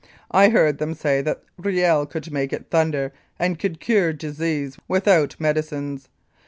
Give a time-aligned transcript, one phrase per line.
[0.31, 5.35] I heard them say that Riel could make it thunder and could cure disease without
[5.37, 6.09] medicines.